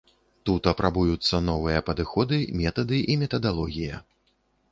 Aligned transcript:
Тут 0.49 0.67
апрабуюцца 0.71 1.41
новыя 1.49 1.83
падыходы, 1.91 2.39
метады 2.63 3.03
і 3.13 3.17
метадалогія. 3.25 4.01